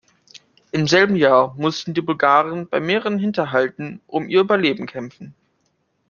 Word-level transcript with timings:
Im 0.71 0.87
selben 0.87 1.15
Jahr 1.15 1.53
mussten 1.59 1.93
die 1.93 2.01
Bulgaren 2.01 2.67
bei 2.67 2.79
mehreren 2.79 3.19
Hinterhalten 3.19 4.01
um 4.07 4.29
ihr 4.29 4.41
Überleben 4.41 4.87
kämpfen. 4.87 5.35